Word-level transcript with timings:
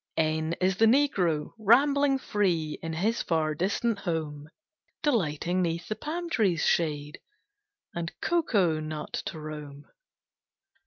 N 0.17 0.53
N 0.53 0.53
is 0.61 0.77
the 0.77 0.87
Negro, 0.87 1.51
rambling 1.59 2.17
free 2.17 2.79
In 2.81 2.91
his 2.93 3.21
far 3.21 3.53
distant 3.53 3.99
home, 3.99 4.49
Delighting 5.03 5.61
'neath 5.61 5.89
the 5.89 5.95
palm 5.95 6.27
trees' 6.27 6.65
shade 6.65 7.19
And 7.93 8.11
cocoa 8.19 8.79
nut 8.79 9.13
to 9.27 9.39
roam. 9.39 9.85